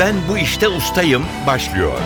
Ben 0.00 0.14
bu 0.28 0.38
işte 0.38 0.68
ustayım 0.68 1.24
başlıyor. 1.46 1.98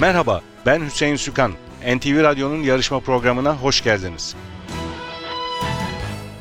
Merhaba, 0.00 0.40
ben 0.66 0.84
Hüseyin 0.84 1.16
Sükan. 1.16 1.52
NTV 1.96 2.22
Radyo'nun 2.22 2.62
yarışma 2.62 3.00
programına 3.00 3.56
hoş 3.56 3.84
geldiniz. 3.84 4.36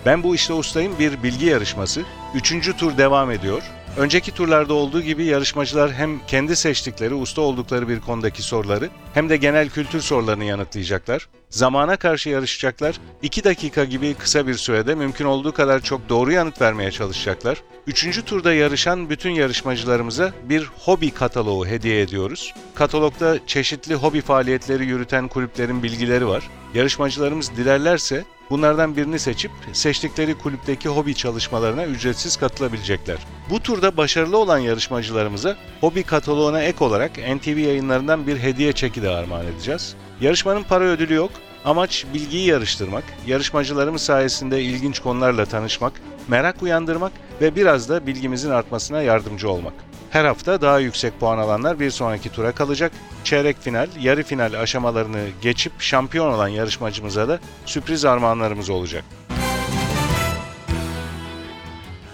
Ben 0.05 0.23
bu 0.23 0.35
işte 0.35 0.53
ustayım 0.53 0.99
bir 0.99 1.23
bilgi 1.23 1.45
yarışması. 1.45 2.01
Üçüncü 2.33 2.77
tur 2.77 2.97
devam 2.97 3.31
ediyor. 3.31 3.63
Önceki 3.97 4.31
turlarda 4.31 4.73
olduğu 4.73 5.01
gibi 5.01 5.23
yarışmacılar 5.23 5.93
hem 5.93 6.25
kendi 6.27 6.55
seçtikleri, 6.55 7.13
usta 7.13 7.41
oldukları 7.41 7.89
bir 7.89 7.99
konudaki 7.99 8.41
soruları 8.41 8.89
hem 9.13 9.29
de 9.29 9.37
genel 9.37 9.69
kültür 9.69 10.01
sorularını 10.01 10.43
yanıtlayacaklar. 10.45 11.27
Zamana 11.49 11.97
karşı 11.97 12.29
yarışacaklar. 12.29 12.99
2 13.21 13.43
dakika 13.43 13.85
gibi 13.85 14.13
kısa 14.13 14.47
bir 14.47 14.53
sürede 14.53 14.95
mümkün 14.95 15.25
olduğu 15.25 15.51
kadar 15.51 15.81
çok 15.81 16.09
doğru 16.09 16.31
yanıt 16.31 16.61
vermeye 16.61 16.91
çalışacaklar. 16.91 17.61
Üçüncü 17.87 18.25
turda 18.25 18.53
yarışan 18.53 19.09
bütün 19.09 19.31
yarışmacılarımıza 19.31 20.33
bir 20.43 20.69
hobi 20.79 21.11
kataloğu 21.11 21.67
hediye 21.67 22.01
ediyoruz. 22.01 22.53
Katalogda 22.75 23.47
çeşitli 23.47 23.95
hobi 23.95 24.21
faaliyetleri 24.21 24.85
yürüten 24.85 25.27
kulüplerin 25.27 25.83
bilgileri 25.83 26.27
var. 26.27 26.49
Yarışmacılarımız 26.73 27.57
dilerlerse 27.57 28.23
bunlardan 28.49 28.97
birini 28.97 29.19
seçip 29.19 29.51
seçtikleri 29.73 30.37
kulüpteki 30.37 30.89
hobi 30.89 31.15
çalışmalarına 31.15 31.85
ücretsiz 31.85 32.37
katılabilecekler. 32.37 33.17
Bu 33.49 33.59
turda 33.59 33.97
başarılı 33.97 34.37
olan 34.37 34.57
yarışmacılarımıza 34.57 35.57
hobi 35.81 36.03
kataloğuna 36.03 36.61
ek 36.61 36.83
olarak 36.83 37.11
NTV 37.11 37.57
yayınlarından 37.57 38.27
bir 38.27 38.37
hediye 38.37 38.73
çeki 38.73 39.01
de 39.01 39.09
armağan 39.09 39.45
edeceğiz. 39.45 39.95
Yarışmanın 40.21 40.63
para 40.63 40.83
ödülü 40.83 41.13
yok. 41.13 41.31
Amaç 41.65 42.05
bilgiyi 42.13 42.47
yarıştırmak, 42.47 43.03
yarışmacılarımız 43.27 44.01
sayesinde 44.01 44.61
ilginç 44.63 44.99
konularla 44.99 45.45
tanışmak, 45.45 45.93
merak 46.27 46.63
uyandırmak 46.63 47.11
ve 47.41 47.55
biraz 47.55 47.89
da 47.89 48.07
bilgimizin 48.07 48.49
artmasına 48.49 49.01
yardımcı 49.01 49.49
olmak. 49.49 49.73
Her 50.15 50.25
hafta 50.25 50.61
daha 50.61 50.79
yüksek 50.79 51.19
puan 51.19 51.37
alanlar 51.37 51.79
bir 51.79 51.91
sonraki 51.91 52.29
tura 52.31 52.51
kalacak. 52.51 52.91
Çeyrek 53.23 53.61
final, 53.61 53.87
yarı 54.01 54.23
final 54.23 54.61
aşamalarını 54.61 55.27
geçip 55.41 55.81
şampiyon 55.81 56.33
olan 56.33 56.47
yarışmacımıza 56.47 57.27
da 57.27 57.39
sürpriz 57.65 58.05
armağanlarımız 58.05 58.69
olacak. 58.69 59.03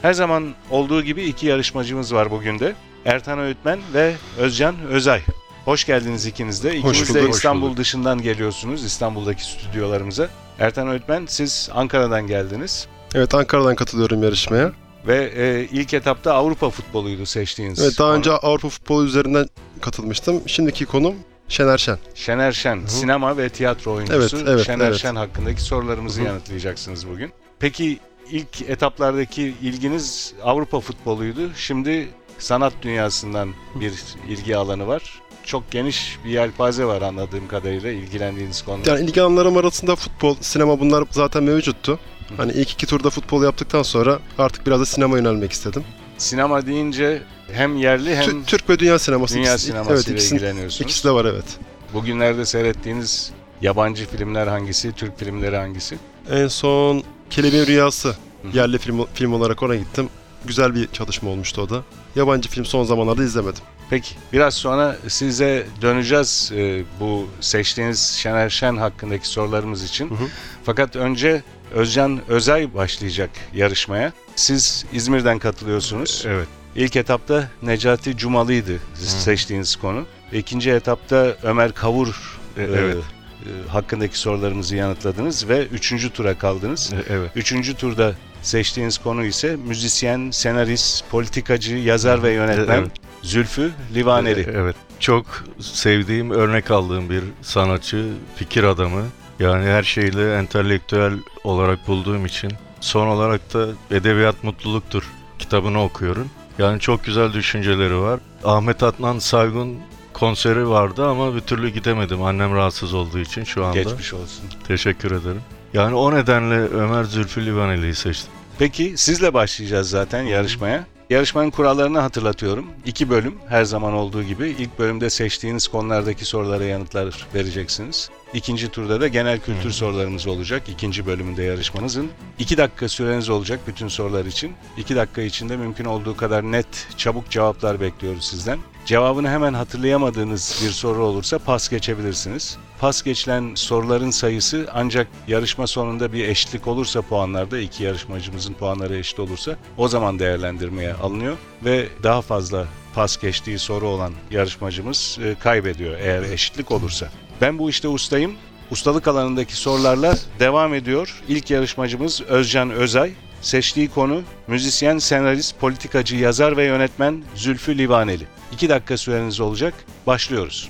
Her 0.02 0.14
zaman 0.14 0.54
olduğu 0.70 1.04
gibi 1.04 1.24
iki 1.24 1.48
yarışmacımız 1.48 2.14
var 2.14 2.32
bugün 2.32 2.60
de. 2.60 2.76
Ertan 3.06 3.40
Öğütmen 3.40 3.80
ve 3.94 4.14
Özcan 4.38 4.76
Özay. 4.90 5.22
Hoş 5.66 5.86
geldiniz 5.86 6.26
ikiniz 6.26 6.64
de. 6.64 6.78
İkiniz 6.78 7.10
bulduk, 7.10 7.16
de 7.16 7.28
hoş 7.28 7.36
İstanbul 7.36 7.68
bulduk. 7.68 7.78
dışından 7.78 8.22
geliyorsunuz, 8.22 8.84
İstanbul'daki 8.84 9.44
stüdyolarımıza. 9.44 10.30
Ertan 10.60 10.88
Öğütmen 10.88 11.26
siz 11.30 11.70
Ankara'dan 11.74 12.28
geldiniz. 12.28 12.88
Evet 13.16 13.36
Ankara'dan 13.36 13.76
katılıyorum 13.76 14.24
yarışmaya. 14.24 14.72
Ve 15.08 15.32
e, 15.36 15.68
ilk 15.72 15.94
etapta 15.94 16.34
Avrupa 16.34 16.70
futboluydu 16.70 17.26
seçtiğiniz. 17.26 17.80
Evet 17.80 18.00
daha 18.00 18.08
konu. 18.08 18.18
önce 18.18 18.32
Avrupa 18.32 18.70
futbolu 18.70 19.06
üzerinden 19.06 19.48
katılmıştım. 19.82 20.42
Şimdiki 20.46 20.86
konum 20.86 21.16
Şener 21.48 21.78
Şen. 21.78 21.98
Şener 22.16 22.52
Şen, 22.52 22.86
sinema 22.86 23.38
ve 23.38 23.50
tiyatro 23.50 23.94
oyuncusu 23.94 24.38
Evet, 24.38 24.48
evet, 24.48 24.66
Şener 24.66 24.88
evet. 24.88 24.98
Şen 24.98 25.16
hakkındaki 25.16 25.62
sorularımızı 25.62 26.20
Hı 26.20 26.24
hı. 26.24 26.28
yanıtlayacaksınız 26.28 27.08
bugün. 27.10 27.32
Peki 27.60 28.00
ilk 28.32 28.62
etaplardaki 28.62 29.54
ilginiz 29.62 30.34
Avrupa 30.44 30.80
futboluydu. 30.80 31.42
Şimdi 31.56 32.10
sanat 32.38 32.74
dünyasından 32.82 33.54
bir 33.76 33.94
ilgi 34.30 34.58
alanı 34.58 34.88
var. 34.88 35.22
Çok 35.44 35.72
geniş 35.72 36.18
bir 36.26 36.30
yelpaze 36.30 36.86
var 36.86 37.02
anladığım 37.02 37.48
kadarıyla 37.48 37.92
ilgilendiğiniz 37.92 38.62
konuda. 38.62 38.90
Yani 38.90 39.06
ilgi 39.06 39.22
alanlarım 39.22 39.58
arasında 39.58 39.96
futbol, 39.96 40.36
sinema 40.42 40.80
bunlar 40.80 41.04
zaten 41.12 41.44
mevcuttu. 41.44 42.00
Hani 42.38 42.52
ilk 42.52 42.72
iki 42.72 42.86
turda 42.86 43.10
futbol 43.10 43.44
yaptıktan 43.44 43.84
sonra 43.84 44.20
artık 44.38 44.68
biraz 44.68 44.80
da 44.82 44.86
sinema 44.86 45.18
yönelmek 45.18 45.52
istedim. 45.52 45.84
Sinema 46.18 46.66
deyince 46.66 47.22
hem 47.52 47.78
yerli 47.78 48.16
hem 48.16 48.24
Tü- 48.30 48.46
Türk 48.46 48.70
ve 48.70 48.80
dünya 48.80 49.00
sineması. 49.00 49.36
dünya 49.36 49.54
ikisi- 49.56 49.66
sinemasıyla 49.66 49.96
evet, 50.02 50.10
ikisinin- 50.10 50.36
ilgileniyorsunuz. 50.40 50.82
ikisi 50.82 51.04
de 51.04 51.12
var 51.12 51.26
evet. 51.26 51.46
Bugünlerde 51.94 52.46
seyrettiğiniz 52.46 53.32
yabancı 53.62 54.06
filmler 54.10 54.48
hangisi, 54.48 54.92
Türk 54.92 55.20
filmleri 55.20 55.58
hangisi? 55.58 55.98
En 56.32 56.48
son 56.48 57.04
Kelebeğin 57.30 57.66
Rüyası 57.68 58.10
Hı. 58.10 58.16
yerli 58.54 58.78
film, 58.78 59.06
film 59.14 59.34
olarak 59.34 59.64
ona 59.64 59.76
gittim. 59.76 60.10
Güzel 60.46 60.76
bir 60.76 60.88
çalışma 60.88 61.30
olmuştu 61.30 61.62
o 61.62 61.70
da. 61.70 61.84
Yabancı 62.16 62.50
film 62.50 62.66
son 62.66 62.84
zamanlarda 62.84 63.24
izlemedim. 63.24 63.64
Peki 63.90 64.16
biraz 64.34 64.54
sonra 64.54 64.98
size 65.08 65.68
döneceğiz 65.82 66.52
e, 66.56 66.84
bu 67.00 67.28
seçtiğiniz 67.42 68.00
Şener 68.02 68.50
Şen 68.50 68.78
hakkındaki 68.78 69.28
sorularımız 69.28 69.84
için. 69.84 70.10
Hı 70.10 70.14
hı. 70.14 70.28
Fakat 70.64 70.96
önce 70.96 71.44
Özcan 71.74 72.22
Özay 72.28 72.74
başlayacak 72.74 73.30
yarışmaya. 73.54 74.14
Siz 74.36 74.86
İzmir'den 74.94 75.40
katılıyorsunuz. 75.40 76.24
Evet. 76.28 76.48
İlk 76.76 76.96
etapta 76.96 77.50
Necati 77.62 78.18
Cumalı'ydı 78.18 78.80
seçtiğiniz 78.94 79.76
konu. 79.76 80.06
İkinci 80.34 80.72
etapta 80.72 81.36
Ömer 81.44 81.72
Kavur 81.72 82.40
e, 82.58 82.64
Evet. 82.64 82.98
e, 82.98 83.70
hakkındaki 83.70 84.18
sorularımızı 84.20 84.76
yanıtladınız 84.76 85.50
ve 85.50 85.66
üçüncü 85.66 86.10
tura 86.10 86.38
kaldınız. 86.38 86.94
E, 86.94 87.14
Evet. 87.14 87.32
Üçüncü 87.36 87.76
turda 87.76 88.14
seçtiğiniz 88.42 88.98
konu 88.98 89.26
ise 89.26 89.56
müzisyen, 89.56 90.32
senarist, 90.32 91.10
politikacı, 91.10 91.76
yazar 91.76 92.24
ve 92.24 92.32
yönetmen 92.32 92.78
Evet. 92.80 92.92
Zülfü 93.22 93.72
Livaneli. 93.96 94.40
E, 94.40 94.52
Evet. 94.56 94.76
Çok 95.00 95.26
sevdiğim, 95.60 96.32
örnek 96.32 96.72
aldığım 96.72 97.10
bir 97.10 97.24
sanatçı, 97.42 98.06
fikir 98.36 98.64
adamı. 98.64 99.04
Yani 99.42 99.66
her 99.66 99.84
şeyle 99.84 100.38
entelektüel 100.38 101.14
olarak 101.44 101.88
bulduğum 101.88 102.26
için. 102.26 102.54
Son 102.82 103.08
olarak 103.08 103.54
da 103.54 103.68
Edebiyat 103.92 104.44
Mutluluktur 104.44 105.04
kitabını 105.40 105.84
okuyorum. 105.84 106.30
Yani 106.58 106.80
çok 106.80 107.04
güzel 107.04 107.34
düşünceleri 107.34 108.00
var. 108.00 108.20
Ahmet 108.44 108.84
Adnan 108.84 109.20
Saygun 109.20 109.78
konseri 110.14 110.70
vardı 110.70 111.08
ama 111.08 111.36
bir 111.36 111.40
türlü 111.40 111.70
gidemedim. 111.70 112.24
Annem 112.24 112.56
rahatsız 112.56 112.94
olduğu 112.94 113.20
için 113.20 113.44
şu 113.44 113.66
anda. 113.66 113.82
Geçmiş 113.82 114.14
olsun. 114.14 114.44
Teşekkür 114.68 115.12
ederim. 115.12 115.42
Yani 115.74 115.96
o 115.96 116.16
nedenle 116.16 116.56
Ömer 116.56 117.04
Zülfü 117.04 117.46
Livaneli'yi 117.46 117.96
seçtim. 117.96 118.32
Peki 118.60 118.94
sizle 118.98 119.34
başlayacağız 119.34 119.90
zaten 119.90 120.22
yarışmaya. 120.24 120.86
Yarışmanın 121.12 121.50
kurallarını 121.50 122.00
hatırlatıyorum. 122.00 122.66
İki 122.86 123.10
bölüm 123.10 123.36
her 123.50 123.64
zaman 123.64 123.94
olduğu 123.94 124.24
gibi. 124.24 124.50
İlk 124.50 124.80
bölümde 124.80 125.10
seçtiğiniz 125.10 125.68
konulardaki 125.68 126.26
sorulara 126.26 126.64
yanıtlar 126.64 127.28
vereceksiniz. 127.36 128.10
İkinci 128.34 128.70
turda 128.70 129.02
da 129.02 129.08
genel 129.08 129.40
kültür 129.40 129.72
sorularımız 129.72 130.28
olacak. 130.28 130.70
İkinci 130.70 131.06
bölümünde 131.06 131.44
yarışmanızın. 131.44 132.12
İki 132.40 132.58
dakika 132.58 132.90
süreniz 132.90 133.30
olacak 133.30 133.60
bütün 133.68 133.88
sorular 133.88 134.26
için. 134.26 134.54
İki 134.78 134.96
dakika 134.96 135.22
içinde 135.22 135.58
mümkün 135.58 135.86
olduğu 135.86 136.18
kadar 136.18 136.44
net, 136.44 136.88
çabuk 136.98 137.30
cevaplar 137.30 137.82
bekliyoruz 137.82 138.26
sizden. 138.26 138.60
Cevabını 138.86 139.30
hemen 139.30 139.54
hatırlayamadığınız 139.54 140.62
bir 140.66 140.72
soru 140.72 141.04
olursa 141.04 141.40
pas 141.40 141.70
geçebilirsiniz. 141.70 142.58
Pas 142.82 143.04
geçilen 143.04 143.52
soruların 143.56 144.12
sayısı 144.12 144.68
ancak 144.74 145.08
yarışma 145.28 145.68
sonunda 145.68 146.14
bir 146.14 146.28
eşitlik 146.28 146.68
olursa 146.68 147.02
puanlarda 147.02 147.60
iki 147.60 147.84
yarışmacımızın 147.84 148.54
puanları 148.54 148.98
eşit 148.98 149.20
olursa 149.20 149.56
o 149.78 149.88
zaman 149.88 150.20
değerlendirmeye 150.20 150.94
alınıyor 150.94 151.38
ve 151.66 151.88
daha 152.04 152.22
fazla 152.22 152.68
pas 152.96 153.18
geçtiği 153.18 153.60
soru 153.60 153.88
olan 153.88 154.14
yarışmacımız 154.32 155.18
e, 155.24 155.36
kaybediyor 155.40 156.00
eğer 156.00 156.24
eşitlik 156.24 156.72
olursa. 156.72 157.10
Ben 157.42 157.60
bu 157.60 157.70
işte 157.70 157.88
ustayım. 157.88 158.36
Ustalık 158.72 159.08
alanındaki 159.08 159.56
sorularla 159.56 160.18
devam 160.40 160.74
ediyor. 160.74 161.24
İlk 161.28 161.52
yarışmacımız 161.52 162.22
Özcan 162.22 162.72
Özay. 162.72 163.12
Seçtiği 163.42 163.90
konu 163.90 164.22
müzisyen, 164.48 164.98
senarist, 164.98 165.60
politikacı, 165.60 166.16
yazar 166.16 166.58
ve 166.58 166.66
yönetmen 166.66 167.24
Zülfü 167.36 167.78
Livaneli. 167.78 168.28
2 168.52 168.70
dakika 168.70 168.98
süreniz 168.98 169.40
olacak. 169.40 169.74
Başlıyoruz. 170.08 170.70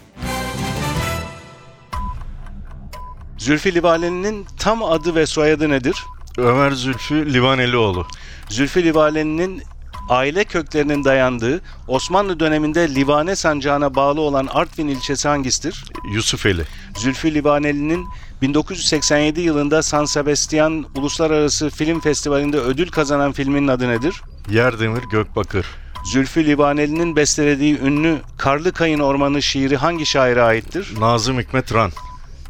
Zülfü 3.41 3.75
Livaneli'nin 3.75 4.45
tam 4.59 4.83
adı 4.83 5.15
ve 5.15 5.25
soyadı 5.25 5.69
nedir? 5.69 5.95
Ömer 6.37 6.71
Zülfü 6.71 7.33
Livanelioğlu. 7.33 8.07
Zülfü 8.49 8.83
Livaneli'nin 8.83 9.63
aile 10.09 10.43
köklerinin 10.43 11.03
dayandığı 11.03 11.61
Osmanlı 11.87 12.39
döneminde 12.39 12.95
Livane 12.95 13.35
sancağına 13.35 13.95
bağlı 13.95 14.21
olan 14.21 14.47
Artvin 14.51 14.87
ilçesi 14.87 15.27
hangisidir? 15.27 15.83
Yusufeli. 16.13 16.63
Zülfü 16.97 17.33
Livaneli'nin 17.33 18.07
1987 18.41 19.41
yılında 19.41 19.83
San 19.83 20.05
Sebastian 20.05 20.85
Uluslararası 20.95 21.69
Film 21.69 21.99
Festivali'nde 21.99 22.57
ödül 22.57 22.89
kazanan 22.89 23.31
filmin 23.31 23.67
adı 23.67 23.89
nedir? 23.89 24.21
Yerdemir 24.49 25.03
Gökbakır. 25.11 25.65
Zülfü 26.05 26.45
Livaneli'nin 26.45 27.15
bestelediği 27.15 27.79
ünlü 27.79 28.17
Karlı 28.37 28.71
Kayın 28.71 28.99
Ormanı 28.99 29.41
şiiri 29.41 29.77
hangi 29.77 30.05
şaire 30.05 30.41
aittir? 30.41 30.93
Nazım 30.99 31.39
Hikmet 31.39 31.73
Ran. 31.73 31.91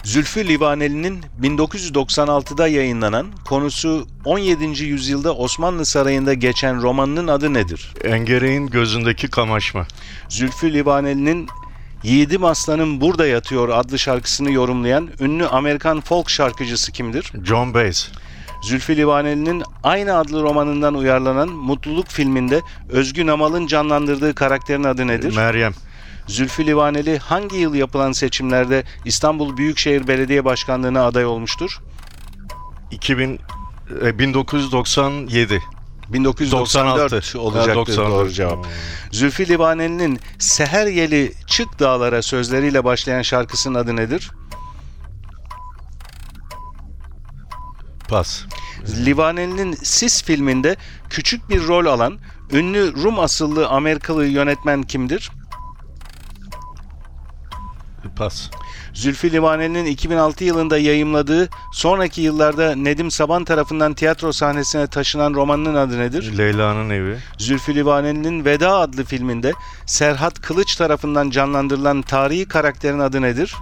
Zülfü 0.04 0.48
Livaneli'nin 0.48 1.22
1996'da 1.42 2.68
yayınlanan 2.68 3.28
konusu 3.46 4.08
17. 4.26 4.84
yüzyılda 4.84 5.36
Osmanlı 5.36 5.86
Sarayı'nda 5.86 6.34
geçen 6.34 6.82
romanının 6.82 7.28
adı 7.28 7.54
nedir? 7.54 7.94
Engereğin 8.04 8.68
gözündeki 8.68 9.28
kamaşma. 9.28 9.88
Zülfü 10.30 10.74
Livaneli'nin 10.74 11.48
Yiğidim 12.04 12.46
Aslanım 12.46 13.02
Burada 13.02 13.28
Yatıyor 13.28 13.70
adlı 13.70 14.00
şarkısını 14.00 14.52
yorumlayan 14.52 15.10
ünlü 15.20 15.48
Amerikan 15.48 16.02
folk 16.02 16.30
şarkıcısı 16.30 16.92
kimdir? 16.92 17.32
John 17.44 17.74
Baez. 17.74 18.12
Zülfü 18.64 18.98
Livaneli'nin 18.98 19.64
aynı 19.84 20.18
adlı 20.18 20.44
romanından 20.44 20.96
uyarlanan 20.96 21.50
Mutluluk 21.50 22.08
filminde 22.08 22.62
Özgün 22.90 23.28
Amal'ın 23.28 23.68
canlandırdığı 23.68 24.36
karakterin 24.36 24.84
adı 24.84 25.08
nedir? 25.08 25.36
Meryem. 25.36 25.74
Zülfü 26.28 26.66
Livaneli 26.68 27.18
hangi 27.18 27.58
yıl 27.58 27.74
yapılan 27.74 28.12
seçimlerde 28.12 28.84
İstanbul 29.06 29.58
Büyükşehir 29.58 30.08
Belediye 30.08 30.46
Başkanlığı'na 30.46 31.06
aday 31.06 31.26
olmuştur? 31.26 31.82
2000 32.92 33.40
e, 34.04 34.20
1997. 34.20 35.62
1994 36.10 37.12
96 37.12 37.40
olacaktır 37.40 37.68
Ha, 37.70 37.76
94. 37.76 38.12
doğru 38.12 38.30
cevap. 38.32 38.68
Zülfü 39.12 39.48
Livaneli'nin 39.48 40.20
Seher 40.40 40.88
Yeli 40.88 41.34
Çık 41.48 41.80
Dağlara 41.80 42.22
sözleriyle 42.22 42.84
başlayan 42.84 43.22
şarkısının 43.22 43.76
adı 43.76 43.96
nedir? 43.96 44.32
Pas. 48.10 48.44
Livaneli'nin 49.06 49.74
Sis 49.74 50.24
filminde 50.24 50.76
küçük 51.10 51.50
bir 51.50 51.68
rol 51.68 51.86
alan 51.86 52.18
ünlü 52.52 52.94
Rum 53.04 53.20
asıllı 53.20 53.68
Amerikalı 53.68 54.26
yönetmen 54.26 54.84
kimdir? 54.84 55.32
Pas. 58.16 58.50
Zülfü 58.94 59.32
Livaneli'nin 59.32 59.86
2006 59.86 60.44
yılında 60.44 60.78
yayımladığı, 60.78 61.50
sonraki 61.74 62.22
yıllarda 62.22 62.76
Nedim 62.76 63.12
Saban 63.12 63.46
tarafından 63.46 63.94
tiyatro 63.94 64.32
sahnesine 64.32 64.88
taşınan 64.88 65.34
romanının 65.34 65.76
adı 65.76 66.00
nedir? 66.00 66.38
Leyla'nın 66.38 66.90
evi. 66.90 67.18
Zülfü 67.38 67.76
Livaneli'nin 67.76 68.46
Veda 68.46 68.76
adlı 68.76 69.04
filminde 69.04 69.54
Serhat 69.86 70.42
Kılıç 70.42 70.76
tarafından 70.76 71.30
canlandırılan 71.30 72.02
tarihi 72.02 72.48
karakterin 72.48 73.00
adı 73.00 73.22
nedir? 73.22 73.56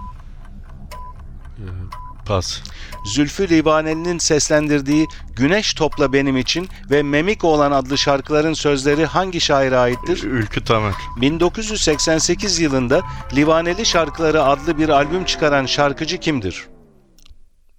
Pas. 2.25 2.61
Zülfü 3.05 3.49
Livaneli'nin 3.49 4.17
seslendirdiği 4.17 5.07
Güneş 5.35 5.73
Topla 5.73 6.13
Benim 6.13 6.37
için 6.37 6.69
ve 6.91 7.03
Memik 7.03 7.43
olan 7.43 7.71
adlı 7.71 7.97
şarkıların 7.97 8.53
sözleri 8.53 9.05
hangi 9.05 9.41
şaire 9.41 9.77
aittir? 9.77 10.23
Ülkü 10.23 10.63
Tamer. 10.63 10.93
1988 11.21 12.59
yılında 12.59 13.01
Livaneli 13.35 13.85
Şarkıları 13.85 14.43
adlı 14.43 14.77
bir 14.77 14.89
albüm 14.89 15.25
çıkaran 15.25 15.65
şarkıcı 15.65 16.17
kimdir? 16.17 16.67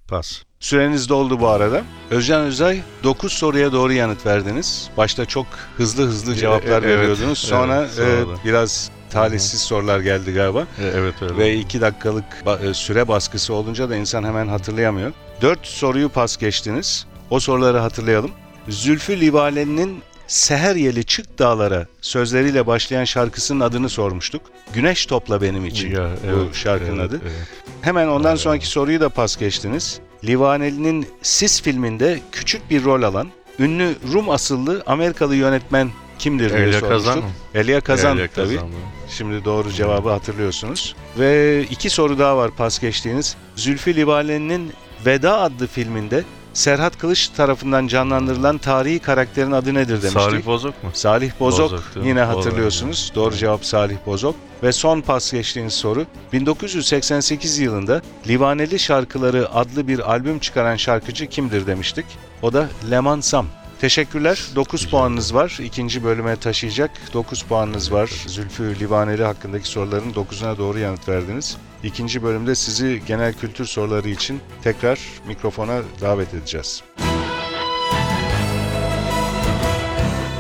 Pas. 0.08 0.42
Süreniz 0.60 1.08
doldu 1.08 1.40
bu 1.40 1.48
arada. 1.48 1.82
Özcan 2.10 2.40
Özay 2.42 2.80
9 3.04 3.32
soruya 3.32 3.72
doğru 3.72 3.92
yanıt 3.92 4.26
verdiniz. 4.26 4.90
Başta 4.96 5.26
çok 5.26 5.46
hızlı 5.76 6.06
hızlı 6.06 6.34
cevaplar 6.34 6.82
E- 6.82 6.86
evet, 6.86 6.98
veriyordunuz. 6.98 7.38
Sonra, 7.38 7.88
evet, 7.98 8.26
e, 8.28 8.44
biraz 8.44 8.90
talihsiz 9.10 9.60
sorular 9.60 10.00
geldi 10.00 10.32
galiba. 10.32 10.60
E, 10.60 10.84
evet 10.86 11.14
öyle. 11.22 11.36
Ve 11.36 11.54
2 11.56 11.80
dakikalık 11.80 12.24
e, 12.62 12.74
süre 12.74 13.08
baskısı 13.08 13.54
olunca 13.54 13.90
da 13.90 13.96
insan 13.96 14.24
hemen 14.24 14.48
hatırlayamıyor. 14.48 15.12
4 15.42 15.66
soruyu 15.66 16.08
pas 16.08 16.36
geçtiniz. 16.36 17.06
O 17.30 17.40
soruları 17.40 17.78
hatırlayalım. 17.78 18.30
Zülfü 18.68 19.20
Livaneli'nin 19.20 20.02
Seher 20.26 20.76
Yeli 20.76 21.04
Çık 21.04 21.38
Dağlara 21.38 21.86
sözleriyle 22.00 22.66
başlayan 22.66 23.04
şarkısının 23.04 23.60
adını 23.60 23.88
sormuştuk. 23.88 24.42
Güneş 24.74 25.06
Topla 25.06 25.42
Benim 25.42 25.66
için 25.66 25.90
Ya, 25.90 26.08
bu 26.32 26.54
şarkının 26.54 26.98
evet, 26.98 27.10
adı. 27.10 27.20
evet. 27.22 27.46
Hemen 27.80 28.08
ondan 28.08 28.30
Evet. 28.30 28.40
sonraki 28.40 28.66
soruyu 28.66 29.00
da 29.00 29.08
pas 29.08 29.36
geçtiniz. 29.36 30.00
Livaneli'nin 30.24 31.08
Sis 31.22 31.62
filminde 31.62 32.20
küçük 32.32 32.70
bir 32.70 32.84
rol 32.84 33.02
alan 33.02 33.28
ünlü 33.58 33.94
Rum 34.12 34.30
asıllı 34.30 34.82
Amerikalı 34.86 35.36
yönetmen 35.36 35.90
kimdir 36.20 36.50
diye 36.56 36.62
Elia. 36.62 36.80
Kazan 36.80 37.18
mı? 37.18 37.24
Elia 37.54 37.80
Kazan 37.80 38.18
Elia 38.18 38.28
tabii. 38.28 38.54
Kazan 38.56 38.68
mı? 38.68 38.74
Şimdi 39.08 39.44
doğru 39.44 39.72
cevabı 39.72 40.10
hatırlıyorsunuz. 40.10 40.94
Ve 41.18 41.62
iki 41.70 41.90
soru 41.90 42.18
daha 42.18 42.36
var 42.36 42.50
pas 42.50 42.78
geçtiğiniz. 42.78 43.36
Zülfü 43.56 43.96
Livaneli'nin 43.96 44.72
Veda 45.06 45.40
adlı 45.40 45.66
filminde 45.66 46.24
Serhat 46.52 46.98
Kılıç 46.98 47.28
tarafından 47.28 47.86
canlandırılan 47.86 48.58
tarihi 48.58 48.98
karakterin 48.98 49.52
adı 49.52 49.74
nedir 49.74 50.02
demiştik. 50.02 50.12
Salih 50.12 50.46
Bozok 50.46 50.84
mu? 50.84 50.90
Salih 50.92 51.30
Bozok, 51.40 51.72
Bozok, 51.72 52.04
yine 52.04 52.20
hatırlıyorsunuz. 52.20 53.12
Doğru 53.14 53.34
cevap 53.34 53.64
Salih 53.64 53.96
Bozok. 54.06 54.34
Ve 54.62 54.72
son 54.72 55.00
pas 55.00 55.32
geçtiğiniz 55.32 55.72
soru 55.72 56.06
1988 56.32 57.58
yılında 57.58 58.02
Livaneli 58.28 58.78
Şarkıları 58.78 59.54
adlı 59.54 59.88
bir 59.88 60.12
albüm 60.12 60.38
çıkaran 60.38 60.76
şarkıcı 60.76 61.26
kimdir 61.26 61.66
demiştik. 61.66 62.06
O 62.42 62.52
da 62.52 62.68
Leman 62.90 63.20
Sam. 63.20 63.46
Teşekkürler. 63.80 64.46
9 64.54 64.80
Rica 64.80 64.90
puanınız 64.90 65.34
var. 65.34 65.58
İkinci 65.62 66.04
bölüme 66.04 66.36
taşıyacak 66.36 66.90
9 67.12 67.42
puanınız 67.42 67.92
var. 67.92 68.10
Zülfü 68.26 68.80
Livaneli 68.80 69.24
hakkındaki 69.24 69.68
soruların 69.68 70.12
9'una 70.12 70.58
doğru 70.58 70.78
yanıt 70.78 71.08
verdiniz. 71.08 71.56
İkinci 71.82 72.22
bölümde 72.22 72.54
sizi 72.54 73.02
genel 73.06 73.34
kültür 73.34 73.64
soruları 73.64 74.08
için 74.08 74.40
tekrar 74.62 74.98
mikrofona 75.26 75.82
davet 76.00 76.34
edeceğiz. 76.34 76.82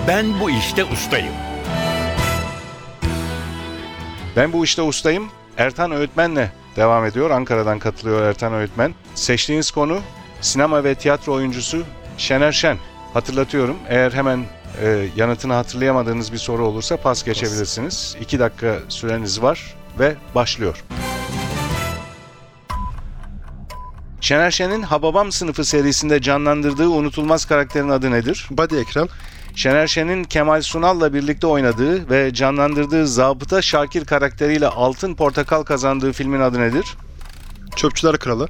Ben 0.08 0.40
bu 0.40 0.50
işte 0.50 0.84
ustayım. 0.84 1.34
Ben 4.36 4.52
bu 4.52 4.64
işte 4.64 4.82
ustayım. 4.82 5.28
Ertan 5.56 5.92
Öğütmen'le 5.92 6.48
devam 6.76 7.04
ediyor. 7.04 7.30
Ankara'dan 7.30 7.78
katılıyor 7.78 8.22
Ertan 8.22 8.54
Öğütmen. 8.54 8.94
Seçtiğiniz 9.14 9.70
konu 9.70 10.00
sinema 10.40 10.84
ve 10.84 10.94
tiyatro 10.94 11.32
oyuncusu 11.32 11.84
Şener 12.18 12.52
Şen. 12.52 12.76
Hatırlatıyorum. 13.14 13.76
Eğer 13.88 14.12
hemen 14.12 14.44
e, 14.82 15.08
yanıtını 15.16 15.52
hatırlayamadığınız 15.52 16.32
bir 16.32 16.38
soru 16.38 16.66
olursa 16.66 16.96
pas 16.96 17.24
geçebilirsiniz. 17.24 18.16
2 18.20 18.38
dakika 18.38 18.78
süreniz 18.88 19.42
var 19.42 19.74
ve 19.98 20.14
başlıyor. 20.34 20.84
Şener 24.20 24.50
Şen'in 24.50 24.82
Hababam 24.82 25.32
sınıfı 25.32 25.64
serisinde 25.64 26.22
canlandırdığı 26.22 26.88
unutulmaz 26.88 27.44
karakterin 27.44 27.88
adı 27.88 28.10
nedir? 28.10 28.46
Badi 28.50 28.76
Ekrem. 28.76 29.06
Şener 29.54 29.86
Şen'in 29.86 30.24
Kemal 30.24 30.62
Sunal'la 30.62 31.14
birlikte 31.14 31.46
oynadığı 31.46 32.10
ve 32.10 32.34
canlandırdığı 32.34 33.06
Zabıta 33.06 33.62
Şakir 33.62 34.04
karakteriyle 34.04 34.66
Altın 34.68 35.14
Portakal 35.14 35.62
kazandığı 35.62 36.12
filmin 36.12 36.40
adı 36.40 36.60
nedir? 36.60 36.84
Çöpçüler 37.76 38.18
Kralı. 38.18 38.48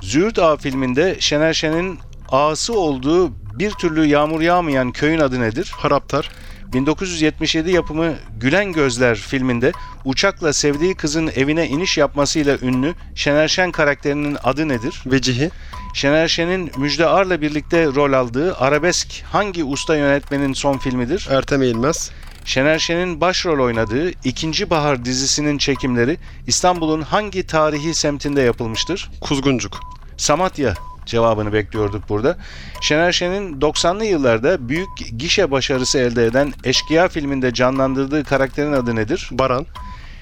Züğürt 0.00 0.38
Ağa 0.38 0.56
filminde 0.56 1.16
Şener 1.20 1.52
Şen'in 1.52 1.98
ağası 2.32 2.78
olduğu 2.78 3.32
bir 3.58 3.70
türlü 3.70 4.06
yağmur 4.06 4.40
yağmayan 4.40 4.92
köyün 4.92 5.20
adı 5.20 5.40
nedir? 5.40 5.72
Haraptar. 5.76 6.30
1977 6.72 7.70
yapımı 7.70 8.14
Gülen 8.36 8.72
Gözler 8.72 9.16
filminde 9.16 9.72
uçakla 10.04 10.52
sevdiği 10.52 10.94
kızın 10.94 11.30
evine 11.36 11.68
iniş 11.68 11.98
yapmasıyla 11.98 12.58
ünlü 12.62 12.94
Şener 13.14 13.48
Şen 13.48 13.72
karakterinin 13.72 14.36
adı 14.44 14.68
nedir? 14.68 15.02
Vecihi. 15.06 15.50
Şener 15.94 16.28
Şen'in 16.28 16.70
Müjde 16.76 17.06
Ar'la 17.06 17.40
birlikte 17.40 17.86
rol 17.86 18.12
aldığı 18.12 18.56
Arabesk 18.56 19.22
hangi 19.32 19.64
usta 19.64 19.96
yönetmenin 19.96 20.52
son 20.52 20.78
filmidir? 20.78 21.28
Ertem 21.30 21.62
Eğilmez. 21.62 22.10
Şener 22.44 22.78
Şen'in 22.78 23.20
başrol 23.20 23.64
oynadığı 23.64 24.10
İkinci 24.10 24.70
Bahar 24.70 25.04
dizisinin 25.04 25.58
çekimleri 25.58 26.18
İstanbul'un 26.46 27.02
hangi 27.02 27.46
tarihi 27.46 27.94
semtinde 27.94 28.40
yapılmıştır? 28.40 29.10
Kuzguncuk. 29.20 29.80
Samatya 30.16 30.74
cevabını 31.10 31.52
bekliyorduk 31.52 32.08
burada. 32.08 32.36
Şener 32.80 33.12
Şen'in 33.12 33.60
90'lı 33.60 34.04
yıllarda 34.04 34.68
büyük 34.68 34.88
gişe 35.18 35.50
başarısı 35.50 35.98
elde 35.98 36.26
eden 36.26 36.52
Eşkıya 36.64 37.08
filminde 37.08 37.54
canlandırdığı 37.54 38.24
karakterin 38.24 38.72
adı 38.72 38.96
nedir? 38.96 39.28
Baran. 39.32 39.66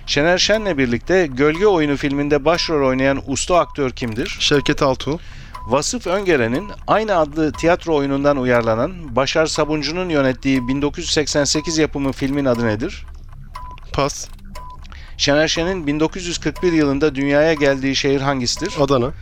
Şener 0.06 0.38
Şen'le 0.38 0.78
birlikte 0.78 1.26
Gölge 1.26 1.66
Oyunu 1.66 1.96
filminde 1.96 2.44
başrol 2.44 2.88
oynayan 2.88 3.22
usta 3.26 3.58
aktör 3.58 3.90
kimdir? 3.90 4.36
Şevket 4.40 4.82
Altuğ. 4.82 5.18
Vasıf 5.66 6.06
Öngeren'in 6.06 6.68
aynı 6.86 7.16
adlı 7.16 7.52
tiyatro 7.52 7.96
oyunundan 7.96 8.36
uyarlanan 8.36 9.16
Başar 9.16 9.46
Sabuncu'nun 9.46 10.08
yönettiği 10.08 10.68
1988 10.68 11.78
yapımı 11.78 12.12
filmin 12.12 12.44
adı 12.44 12.66
nedir? 12.66 13.06
Pas. 13.92 14.28
Şener 15.16 15.48
Şen'in 15.48 15.86
1941 15.86 16.72
yılında 16.72 17.14
dünyaya 17.14 17.54
geldiği 17.54 17.96
şehir 17.96 18.20
hangisidir? 18.20 18.74
Adana. 18.80 19.12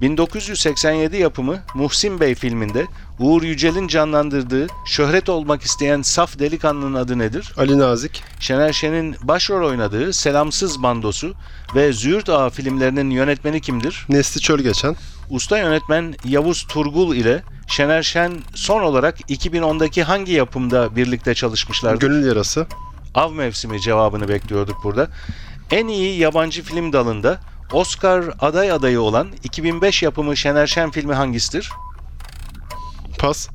1987 0.00 1.16
yapımı 1.16 1.58
Muhsin 1.74 2.20
Bey 2.20 2.34
filminde 2.34 2.86
Uğur 3.18 3.42
Yücel'in 3.42 3.88
canlandırdığı 3.88 4.66
şöhret 4.86 5.28
olmak 5.28 5.62
isteyen 5.62 6.02
saf 6.02 6.38
delikanlının 6.38 6.94
adı 6.94 7.18
nedir? 7.18 7.52
Ali 7.56 7.78
Nazik. 7.78 8.22
Şener 8.40 8.72
Şen'in 8.72 9.16
başrol 9.22 9.68
oynadığı 9.68 10.12
Selamsız 10.12 10.82
Bandosu 10.82 11.34
ve 11.74 11.92
Züğürt 11.92 12.28
Ağa 12.28 12.50
filmlerinin 12.50 13.10
yönetmeni 13.10 13.60
kimdir? 13.60 14.06
Nesli 14.08 14.40
Çölgeçen. 14.40 14.96
Usta 15.30 15.58
yönetmen 15.58 16.14
Yavuz 16.24 16.66
Turgul 16.66 17.16
ile 17.16 17.42
Şener 17.68 18.02
Şen 18.02 18.32
son 18.54 18.82
olarak 18.82 19.20
2010'daki 19.20 20.02
hangi 20.02 20.32
yapımda 20.32 20.96
birlikte 20.96 21.34
çalışmışlardır? 21.34 22.00
Gönül 22.00 22.26
Yarası. 22.26 22.66
Av 23.14 23.32
mevsimi 23.32 23.80
cevabını 23.80 24.28
bekliyorduk 24.28 24.84
burada. 24.84 25.08
En 25.70 25.88
iyi 25.88 26.18
yabancı 26.18 26.62
film 26.62 26.92
dalında 26.92 27.40
Oscar 27.72 28.24
aday 28.40 28.72
adayı 28.72 29.00
olan 29.00 29.28
2005 29.44 30.02
yapımı 30.02 30.36
Şener 30.36 30.66
Şen 30.66 30.90
filmi 30.90 31.14
hangisidir? 31.14 31.70
Pas. 33.18 33.48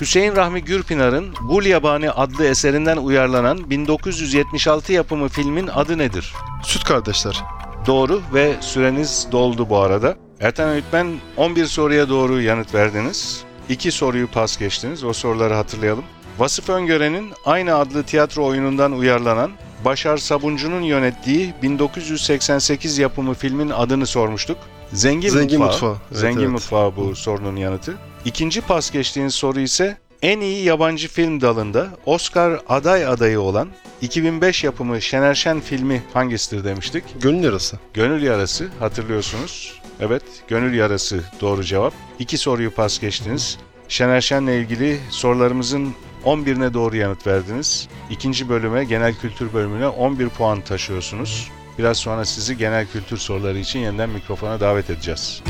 Hüseyin 0.00 0.36
Rahmi 0.36 0.64
Gürpınar'ın 0.64 1.34
Gul 1.48 1.64
Yabani 1.64 2.10
adlı 2.10 2.46
eserinden 2.46 2.96
uyarlanan 2.96 3.70
1976 3.70 4.92
yapımı 4.92 5.28
filmin 5.28 5.66
adı 5.66 5.98
nedir? 5.98 6.32
Süt 6.62 6.84
Kardeşler. 6.84 7.42
Doğru 7.86 8.22
ve 8.34 8.54
süreniz 8.60 9.28
doldu 9.32 9.68
bu 9.68 9.78
arada. 9.78 10.16
Ertan 10.40 10.68
Öğütmen 10.68 11.06
11 11.36 11.66
soruya 11.66 12.08
doğru 12.08 12.40
yanıt 12.40 12.74
verdiniz. 12.74 13.44
2 13.68 13.92
soruyu 13.92 14.28
pas 14.28 14.58
geçtiniz. 14.58 15.04
O 15.04 15.12
soruları 15.12 15.54
hatırlayalım. 15.54 16.04
Vasıf 16.38 16.68
Öngören'in 16.68 17.32
aynı 17.44 17.74
adlı 17.74 18.02
tiyatro 18.02 18.46
oyunundan 18.46 18.92
uyarlanan 18.92 19.50
Başar 19.84 20.16
Sabuncu'nun 20.16 20.82
yönettiği 20.82 21.54
1988 21.62 22.98
yapımı 22.98 23.34
filmin 23.34 23.70
adını 23.70 24.06
sormuştuk. 24.06 24.58
Zengin, 24.92 25.28
Zengin 25.28 25.58
Mutfağı. 25.60 25.90
Mutfağı, 25.90 26.08
evet, 26.10 26.20
Zengin 26.20 26.40
evet. 26.40 26.50
Mutfağı 26.50 26.96
bu 26.96 27.16
sorunun 27.16 27.56
yanıtı. 27.56 27.94
İkinci 28.24 28.60
pas 28.60 28.90
geçtiğiniz 28.90 29.34
soru 29.34 29.60
ise 29.60 29.98
en 30.22 30.40
iyi 30.40 30.64
yabancı 30.64 31.08
film 31.08 31.40
dalında 31.40 31.88
Oscar 32.06 32.60
aday 32.68 33.06
adayı 33.06 33.40
olan 33.40 33.68
2005 34.00 34.64
yapımı 34.64 35.02
Şener 35.02 35.34
Şen 35.34 35.60
filmi 35.60 36.02
hangisidir 36.12 36.64
demiştik. 36.64 37.04
Gönül 37.20 37.44
yarası. 37.44 37.78
Gönül 37.94 38.22
Yarası 38.22 38.68
hatırlıyorsunuz. 38.80 39.80
Evet, 40.00 40.22
Gönül 40.48 40.74
Yarası 40.74 41.20
doğru 41.40 41.64
cevap. 41.64 41.94
İki 42.18 42.38
soruyu 42.38 42.70
pas 42.74 43.00
geçtiniz. 43.00 43.58
Şener 43.88 44.20
Şen'le 44.20 44.48
ilgili 44.48 44.98
sorularımızın 45.10 45.94
11'ine 46.24 46.74
doğru 46.74 46.96
yanıt 46.96 47.26
verdiniz. 47.26 47.88
İkinci 48.10 48.48
bölüme, 48.48 48.84
genel 48.84 49.14
kültür 49.14 49.52
bölümüne 49.52 49.88
11 49.88 50.28
puan 50.28 50.60
taşıyorsunuz. 50.60 51.50
Biraz 51.78 51.96
sonra 51.96 52.24
sizi 52.24 52.56
genel 52.56 52.86
kültür 52.86 53.16
soruları 53.16 53.58
için 53.58 53.78
yeniden 53.78 54.10
mikrofona 54.10 54.60
davet 54.60 54.90
edeceğiz. 54.90 55.42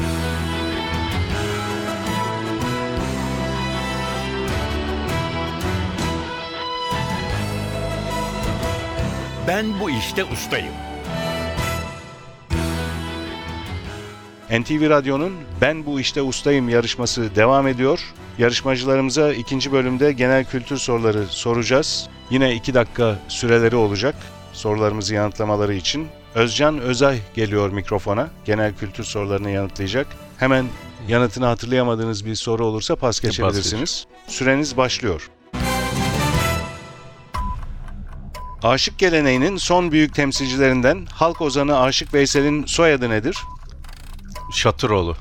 Ben 9.49 9.81
bu 9.81 9.91
işte 9.91 10.25
ustayım. 10.25 10.75
NTV 14.51 14.91
Radyo'nun 14.91 15.33
Ben 15.61 15.87
Bu 15.87 16.01
İşte 16.01 16.23
Ustayım 16.23 16.69
yarışması 16.69 17.37
devam 17.37 17.69
ediyor. 17.69 18.15
Yarışmacılarımıza 18.39 19.33
ikinci 19.33 19.73
bölümde 19.73 20.13
genel 20.13 20.45
kültür 20.45 20.77
soruları 20.77 21.27
soracağız. 21.27 22.09
Yine 22.31 22.55
iki 22.55 22.75
dakika 22.75 23.19
süreleri 23.29 23.77
olacak 23.77 24.15
sorularımızı 24.53 25.15
yanıtlamaları 25.15 25.75
için. 25.75 26.09
Özcan 26.35 26.79
Özay 26.79 27.19
geliyor 27.35 27.71
mikrofona. 27.71 28.29
Genel 28.45 28.75
kültür 28.75 29.05
sorularını 29.05 29.51
yanıtlayacak. 29.51 30.07
Hemen 30.39 30.67
yanıtını 31.09 31.47
hatırlayamadığınız 31.47 32.27
bir 32.27 32.35
soru 32.35 32.67
olursa 32.67 32.97
pas 32.97 33.21
geçebilirsiniz. 33.21 34.07
Süreniz 34.27 34.77
başlıyor. 34.77 35.31
Aşık 38.63 38.99
geleneğinin 38.99 39.57
son 39.57 39.93
büyük 39.93 40.15
temsilcilerinden 40.15 41.07
halk 41.13 41.41
ozanı 41.41 41.81
Aşık 41.81 42.15
Veysel'in 42.15 42.67
soyadı 42.67 43.11
nedir? 43.11 43.37
Şatıroğlu. 44.53 45.17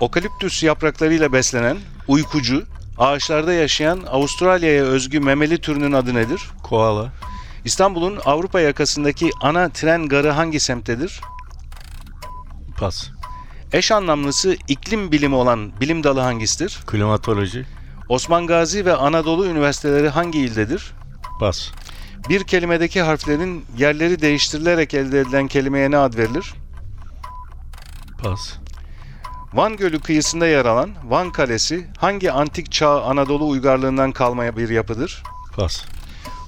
Okaliptüs 0.00 0.62
yapraklarıyla 0.62 1.32
beslenen, 1.32 1.76
uykucu, 2.10 2.64
ağaçlarda 2.98 3.52
yaşayan 3.52 4.00
Avustralya'ya 4.10 4.84
özgü 4.84 5.20
memeli 5.20 5.60
türünün 5.60 5.92
adı 5.92 6.14
nedir? 6.14 6.42
Koala. 6.62 7.12
İstanbul'un 7.64 8.18
Avrupa 8.24 8.60
yakasındaki 8.60 9.30
ana 9.40 9.68
tren 9.68 10.08
garı 10.08 10.30
hangi 10.30 10.60
semttedir? 10.60 11.20
Pas. 12.78 13.10
Eş 13.72 13.92
anlamlısı 13.92 14.56
iklim 14.68 15.12
bilimi 15.12 15.34
olan 15.34 15.80
bilim 15.80 16.04
dalı 16.04 16.20
hangisidir? 16.20 16.78
Klimatoloji. 16.86 17.66
Osman 18.08 18.46
Gazi 18.46 18.84
ve 18.84 18.96
Anadolu 18.96 19.46
Üniversiteleri 19.46 20.08
hangi 20.08 20.38
ildedir? 20.38 20.92
Pas. 21.40 21.70
Bir 22.28 22.44
kelimedeki 22.44 23.02
harflerin 23.02 23.64
yerleri 23.78 24.22
değiştirilerek 24.22 24.94
elde 24.94 25.20
edilen 25.20 25.48
kelimeye 25.48 25.90
ne 25.90 25.96
ad 25.96 26.16
verilir? 26.16 26.54
Pas. 28.22 28.58
Van 29.54 29.76
Gölü 29.76 30.00
kıyısında 30.00 30.46
yer 30.46 30.64
alan 30.64 30.90
Van 31.04 31.30
Kalesi 31.32 31.86
hangi 31.98 32.32
antik 32.32 32.72
çağ 32.72 33.02
Anadolu 33.02 33.48
uygarlığından 33.48 34.12
kalmaya 34.12 34.56
bir 34.56 34.68
yapıdır? 34.68 35.22
Pas. 35.56 35.84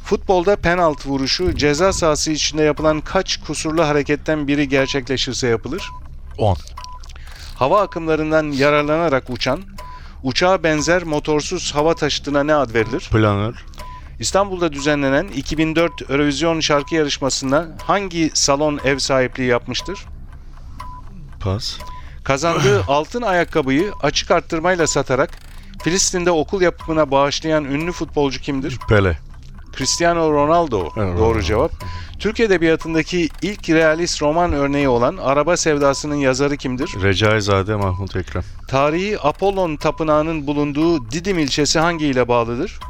Futbolda 0.04 0.56
penaltı 0.56 1.08
vuruşu 1.08 1.56
ceza 1.56 1.92
sahası 1.92 2.32
içinde 2.32 2.62
yapılan 2.62 3.00
kaç 3.00 3.40
kusurlu 3.40 3.82
hareketten 3.82 4.48
biri 4.48 4.68
gerçekleşirse 4.68 5.48
yapılır? 5.48 5.90
10. 6.38 6.56
Hava 7.56 7.82
akımlarından 7.82 8.50
yararlanarak 8.50 9.30
uçan, 9.30 9.60
uçağa 10.22 10.62
benzer 10.62 11.02
motorsuz 11.02 11.74
hava 11.74 11.94
taşıtına 11.94 12.44
ne 12.44 12.54
ad 12.54 12.74
verilir? 12.74 13.08
Planör. 13.12 13.64
İstanbul'da 14.20 14.72
düzenlenen 14.72 15.28
2004 15.28 16.10
Eurovision 16.10 16.60
şarkı 16.60 16.94
yarışmasında 16.94 17.68
hangi 17.86 18.30
salon 18.34 18.80
ev 18.84 18.98
sahipliği 18.98 19.48
yapmıştır? 19.48 19.98
Pas. 21.40 21.78
Kazandığı 22.24 22.84
altın 22.88 23.22
ayakkabıyı 23.22 23.92
açık 24.02 24.30
arttırmayla 24.30 24.86
satarak 24.86 25.30
Filistin'de 25.82 26.30
okul 26.30 26.60
yapımına 26.62 27.10
bağışlayan 27.10 27.64
ünlü 27.64 27.92
futbolcu 27.92 28.40
kimdir? 28.40 28.78
Pele. 28.88 29.18
Cristiano 29.76 30.32
Ronaldo. 30.32 30.88
Evet. 30.96 31.18
Doğru 31.18 31.42
cevap. 31.42 31.72
Türk 32.18 32.40
Edebiyatı'ndaki 32.40 33.28
ilk 33.42 33.68
realist 33.68 34.22
roman 34.22 34.52
örneği 34.52 34.88
olan 34.88 35.16
Araba 35.16 35.56
Sevdası'nın 35.56 36.14
yazarı 36.14 36.56
kimdir? 36.56 36.90
Recaizade 37.02 37.76
Mahmut 37.76 38.16
Ekrem. 38.16 38.42
Tarihi 38.68 39.18
Apollon 39.20 39.76
Tapınağı'nın 39.76 40.46
bulunduğu 40.46 41.10
Didim 41.10 41.38
ilçesi 41.38 41.78
hangi 41.78 42.06
ile 42.06 42.28
bağlıdır? 42.28 42.80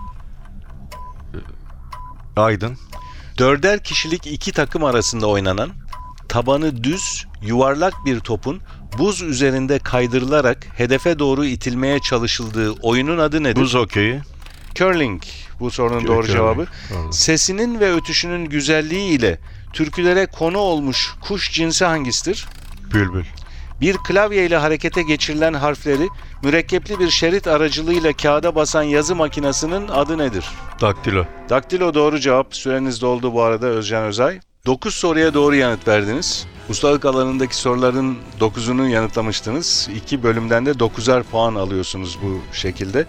Aydın. 2.36 2.78
Dörder 3.38 3.84
kişilik 3.84 4.26
iki 4.26 4.52
takım 4.52 4.84
arasında 4.84 5.26
oynanan, 5.26 5.70
tabanı 6.28 6.84
düz, 6.84 7.26
yuvarlak 7.42 7.94
bir 8.06 8.20
topun 8.20 8.60
buz 8.98 9.22
üzerinde 9.22 9.78
kaydırılarak 9.78 10.66
hedefe 10.76 11.18
doğru 11.18 11.44
itilmeye 11.44 11.98
çalışıldığı 12.00 12.70
oyunun 12.70 13.18
adı 13.18 13.42
nedir? 13.42 13.60
Buz 13.60 13.74
hokeyi. 13.74 14.20
Curling 14.74 15.22
bu 15.60 15.70
sorunun 15.70 16.06
doğru 16.06 16.22
Curling, 16.26 16.36
cevabı. 16.36 16.66
pardon. 16.92 17.10
Sesinin 17.10 17.80
ve 17.80 17.94
ötüşünün 17.94 18.44
güzelliği 18.46 19.10
ile 19.18 19.38
türkülere 19.72 20.26
konu 20.26 20.58
olmuş 20.58 21.14
kuş 21.20 21.52
cinsi 21.52 21.84
hangisidir? 21.84 22.46
Bülbül. 22.94 23.24
Bir 23.80 23.96
klavye 23.96 24.46
ile 24.46 24.56
harekete 24.56 25.02
geçirilen 25.02 25.54
harfleri 25.54 26.08
mürekkepli 26.42 26.98
bir 26.98 27.10
şerit 27.10 27.46
aracılığıyla 27.46 28.12
kağıda 28.12 28.54
basan 28.54 28.82
yazı 28.82 29.14
makinesinin 29.16 29.88
adı 29.88 30.18
nedir? 30.18 30.44
Daktilo. 30.80 31.24
Daktilo 31.50 31.94
doğru 31.94 32.20
cevap. 32.20 32.54
Süreniz 32.54 33.00
doldu 33.02 33.32
bu 33.34 33.42
arada 33.42 33.66
Özcan 33.66 34.04
Özay. 34.04 34.40
9 34.66 34.94
soruya 34.94 35.34
doğru 35.34 35.54
yanıt 35.54 35.88
verdiniz. 35.88 36.46
Ustalık 36.68 37.04
alanındaki 37.04 37.56
soruların 37.56 38.18
9'unu 38.40 38.88
yanıtlamıştınız. 38.88 39.88
2 39.96 40.22
bölümden 40.22 40.66
de 40.66 40.70
9'ar 40.70 41.22
puan 41.22 41.54
alıyorsunuz 41.54 42.18
bu 42.22 42.56
şekilde. 42.56 43.06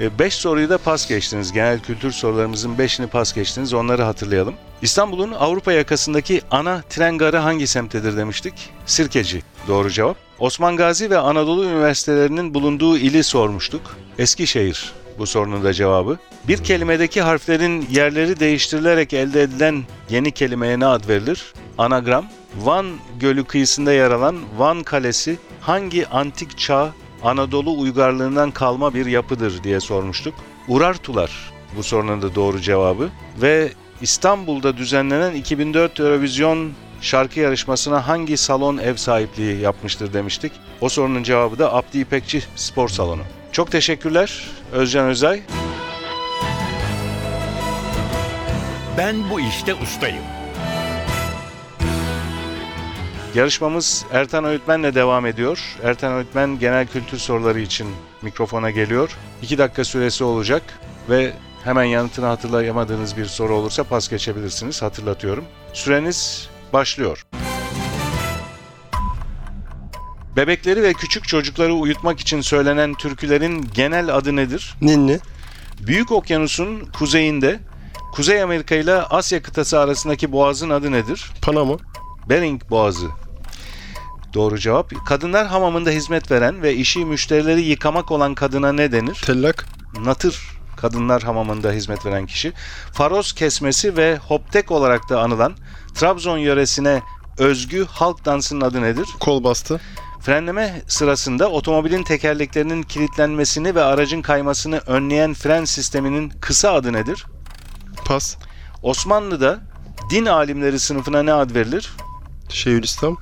Evet. 0.00 0.18
5 0.18 0.34
soruyu 0.34 0.68
da 0.68 0.78
pas 0.78 1.08
geçtiniz. 1.08 1.52
Genel 1.52 1.80
kültür 1.80 2.12
sorularımızın 2.12 2.76
5'ini 2.76 3.06
pas 3.06 3.34
geçtiniz. 3.34 3.74
Onları 3.74 4.02
hatırlayalım. 4.02 4.54
İstanbul'un 4.82 5.32
Avrupa 5.32 5.72
yakasındaki 5.72 6.42
ana 6.50 6.82
tren 6.90 7.18
garı 7.18 7.36
hangi 7.36 7.66
semtedir 7.66 8.16
demiştik? 8.16 8.54
Sirkeci. 8.86 9.42
Doğru 9.68 9.90
cevap. 9.90 10.16
Osman 10.38 10.76
Gazi 10.76 11.10
ve 11.10 11.18
Anadolu 11.18 11.64
Üniversitelerinin 11.64 12.54
bulunduğu 12.54 12.98
ili 12.98 13.22
sormuştuk. 13.24 13.96
Eskişehir 14.18 14.92
bu 15.18 15.26
sorunun 15.26 15.64
da 15.64 15.72
cevabı. 15.72 16.18
Bir 16.48 16.64
kelimedeki 16.64 17.20
harflerin 17.22 17.86
yerleri 17.90 18.40
değiştirilerek 18.40 19.12
elde 19.12 19.42
edilen 19.42 19.84
yeni 20.10 20.32
kelimeye 20.32 20.80
ne 20.80 20.86
ad 20.86 21.08
verilir? 21.08 21.52
Anagram. 21.78 22.26
Van 22.56 22.86
Gölü 23.20 23.44
kıyısında 23.44 23.92
yer 23.92 24.10
alan 24.10 24.36
Van 24.58 24.82
Kalesi 24.82 25.38
hangi 25.60 26.08
antik 26.08 26.58
çağ 26.58 26.92
Anadolu 27.22 27.80
uygarlığından 27.80 28.50
kalma 28.50 28.94
bir 28.94 29.06
yapıdır 29.06 29.62
diye 29.62 29.80
sormuştuk. 29.80 30.34
Urartular 30.68 31.52
bu 31.76 31.82
sorunun 31.82 32.22
da 32.22 32.34
doğru 32.34 32.60
cevabı 32.60 33.10
ve 33.42 33.72
İstanbul'da 34.00 34.76
düzenlenen 34.76 35.34
2004 35.34 36.00
Eurovision 36.00 36.72
şarkı 37.00 37.40
yarışmasına 37.40 38.08
hangi 38.08 38.36
salon 38.36 38.78
ev 38.78 38.96
sahipliği 38.96 39.60
yapmıştır 39.60 40.12
demiştik. 40.12 40.52
O 40.80 40.88
sorunun 40.88 41.22
cevabı 41.22 41.58
da 41.58 41.74
Abdi 41.74 41.98
İpekçi 41.98 42.42
Spor 42.56 42.88
Salonu. 42.88 43.22
Çok 43.56 43.70
teşekkürler 43.70 44.50
Özcan 44.72 45.08
Özay. 45.08 45.42
Ben 48.98 49.30
bu 49.30 49.40
işte 49.40 49.74
ustayım. 49.74 50.22
Yarışmamız 53.34 54.06
Ertan 54.12 54.44
Öğütmen'le 54.44 54.94
devam 54.94 55.26
ediyor. 55.26 55.76
Ertan 55.82 56.12
Öğütmen 56.12 56.58
genel 56.58 56.86
kültür 56.86 57.18
soruları 57.18 57.60
için 57.60 57.88
mikrofona 58.22 58.70
geliyor. 58.70 59.18
2 59.42 59.58
dakika 59.58 59.84
süresi 59.84 60.24
olacak 60.24 60.62
ve 61.10 61.32
hemen 61.64 61.84
yanıtını 61.84 62.26
hatırlayamadığınız 62.26 63.16
bir 63.16 63.26
soru 63.26 63.54
olursa 63.54 63.84
pas 63.84 64.08
geçebilirsiniz. 64.08 64.82
Hatırlatıyorum. 64.82 65.44
Süreniz 65.72 66.50
başlıyor. 66.72 67.26
Bebekleri 70.36 70.82
ve 70.82 70.92
küçük 70.92 71.28
çocukları 71.28 71.74
uyutmak 71.74 72.20
için 72.20 72.40
söylenen 72.40 72.94
türkülerin 72.94 73.68
genel 73.74 74.14
adı 74.16 74.36
nedir? 74.36 74.74
Ninni. 74.82 75.18
Büyük 75.80 76.12
Okyanus'un 76.12 76.84
kuzeyinde 76.98 77.60
Kuzey 78.12 78.42
Amerika 78.42 78.74
ile 78.74 78.94
Asya 78.94 79.42
kıtası 79.42 79.78
arasındaki 79.78 80.32
boğazın 80.32 80.70
adı 80.70 80.92
nedir? 80.92 81.30
Panama. 81.42 81.76
Bering 82.28 82.62
Boğazı. 82.70 83.06
Doğru 84.34 84.58
cevap. 84.58 85.06
Kadınlar 85.06 85.46
hamamında 85.46 85.90
hizmet 85.90 86.30
veren 86.30 86.62
ve 86.62 86.74
işi 86.74 87.04
müşterileri 87.04 87.60
yıkamak 87.60 88.10
olan 88.10 88.34
kadına 88.34 88.72
ne 88.72 88.92
denir? 88.92 89.22
Tellak. 89.26 89.66
Natır 90.04 90.40
kadınlar 90.76 91.22
hamamında 91.22 91.72
hizmet 91.72 92.06
veren 92.06 92.26
kişi. 92.26 92.52
Faros 92.92 93.32
kesmesi 93.32 93.96
ve 93.96 94.16
hoptek 94.16 94.70
olarak 94.70 95.08
da 95.08 95.20
anılan 95.20 95.56
Trabzon 95.94 96.38
yöresine 96.38 97.02
özgü 97.38 97.86
halk 97.90 98.24
dansının 98.24 98.60
adı 98.60 98.82
nedir? 98.82 99.08
Kol 99.20 99.44
bastı. 99.44 99.80
Frenleme 100.26 100.82
sırasında 100.88 101.50
otomobilin 101.50 102.02
tekerleklerinin 102.02 102.82
kilitlenmesini 102.82 103.74
ve 103.74 103.82
aracın 103.82 104.22
kaymasını 104.22 104.78
önleyen 104.78 105.34
fren 105.34 105.64
sisteminin 105.64 106.32
kısa 106.40 106.72
adı 106.72 106.92
nedir? 106.92 107.26
Pas. 108.04 108.36
Osmanlı'da 108.82 109.60
din 110.10 110.26
alimleri 110.26 110.78
sınıfına 110.78 111.22
ne 111.22 111.32
ad 111.32 111.54
verilir? 111.54 111.92
Şeyhülislam. 112.48 113.16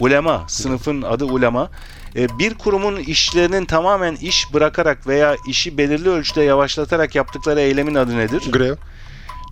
Ulema, 0.00 0.44
sınıfın 0.48 1.02
adı 1.02 1.24
ulema. 1.24 1.70
E, 2.16 2.38
Bir 2.38 2.54
kurumun 2.54 2.96
işlerinin 2.96 3.64
tamamen 3.64 4.14
iş 4.14 4.54
bırakarak 4.54 5.06
veya 5.06 5.36
işi 5.48 5.78
belirli 5.78 6.08
ölçüde 6.08 6.42
yavaşlatarak 6.42 7.14
yaptıkları 7.14 7.60
eylemin 7.60 7.94
adı 7.94 8.16
nedir? 8.16 8.52
Grev. 8.52 8.76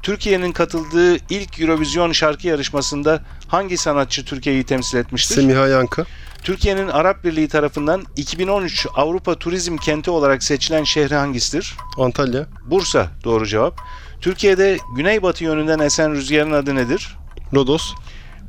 Türkiye'nin 0.02 0.52
katıldığı 0.52 1.16
ilk 1.16 1.60
Eurovision 1.60 2.12
şarkı 2.12 2.48
yarışmasında 2.48 3.24
hangi 3.48 3.76
sanatçı 3.76 4.24
Türkiye'yi 4.24 4.64
temsil 4.64 4.98
etmiştir? 4.98 5.34
Semiha 5.34 5.66
Yankı. 5.66 6.06
Türkiye'nin 6.44 6.88
Arap 6.88 7.24
Birliği 7.24 7.48
tarafından 7.48 8.04
2013 8.16 8.86
Avrupa 8.94 9.34
Turizm 9.34 9.76
Kenti 9.76 10.10
olarak 10.10 10.42
seçilen 10.42 10.84
şehri 10.84 11.14
hangisidir? 11.14 11.76
Antalya. 11.98 12.46
Bursa 12.66 13.10
doğru 13.24 13.46
cevap. 13.46 13.80
Türkiye'de 14.20 14.78
güneybatı 14.96 15.44
yönünden 15.44 15.78
esen 15.78 16.12
rüzgarın 16.12 16.52
adı 16.52 16.74
nedir? 16.74 17.16
Rodos. 17.54 17.94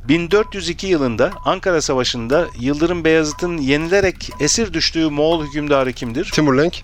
1402 0.08 0.86
yılında 0.86 1.32
Ankara 1.44 1.82
Savaşı'nda 1.82 2.46
Yıldırım 2.60 3.04
Beyazıt'ın 3.04 3.58
yenilerek 3.58 4.30
esir 4.40 4.72
düştüğü 4.72 5.10
Moğol 5.10 5.46
hükümdarı 5.46 5.92
kimdir? 5.92 6.30
Timurlenk. 6.34 6.82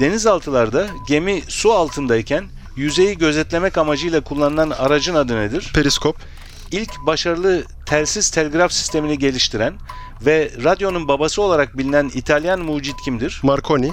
Denizaltılarda 0.00 0.86
gemi 1.08 1.42
su 1.48 1.72
altındayken 1.72 2.44
yüzeyi 2.76 3.18
gözetlemek 3.18 3.78
amacıyla 3.78 4.20
kullanılan 4.20 4.70
aracın 4.70 5.14
adı 5.14 5.36
nedir? 5.36 5.70
Periskop. 5.74 6.16
İlk 6.72 6.90
başarılı 7.06 7.64
telsiz 7.86 8.30
telgraf 8.30 8.72
sistemini 8.72 9.18
geliştiren 9.18 9.74
ve 10.26 10.50
radyonun 10.64 11.08
babası 11.08 11.42
olarak 11.42 11.78
bilinen 11.78 12.10
İtalyan 12.14 12.60
mucit 12.60 12.96
kimdir? 13.04 13.40
Marconi. 13.42 13.92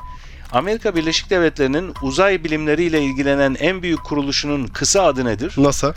Amerika 0.51 0.95
Birleşik 0.95 1.29
Devletleri'nin 1.29 1.93
uzay 2.01 2.43
bilimleriyle 2.43 3.01
ilgilenen 3.01 3.57
en 3.59 3.81
büyük 3.81 4.03
kuruluşunun 4.03 4.67
kısa 4.67 5.03
adı 5.03 5.25
nedir? 5.25 5.53
NASA. 5.57 5.93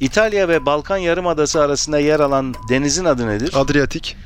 İtalya 0.00 0.48
ve 0.48 0.66
Balkan 0.66 0.96
Yarımadası 0.96 1.60
arasında 1.62 1.98
yer 1.98 2.20
alan 2.20 2.54
denizin 2.68 3.04
adı 3.04 3.28
nedir? 3.28 3.52
Adriyatik. 3.54 4.16